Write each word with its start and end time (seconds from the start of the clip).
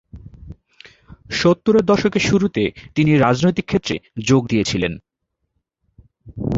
সত্তরের 1.31 1.83
দশকের 1.85 2.23
শুরুতে 2.29 2.63
তিনি 2.95 3.11
রাজনৈতিক 3.17 3.65
ক্ষেত্রে 3.67 3.95
যোগ 4.27 4.41
দিয়েছিলেন। 4.47 4.93